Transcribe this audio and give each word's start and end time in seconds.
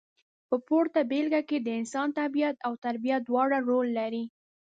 په 0.47 0.55
پورته 0.67 0.99
بېلګه 1.11 1.41
کې 1.49 1.57
د 1.61 1.67
انسان 1.79 2.07
طبیعت 2.19 2.57
او 2.67 2.73
تربیه 2.85 3.17
دواړه 3.27 3.57
رول 3.69 3.87
لري. 3.99 4.23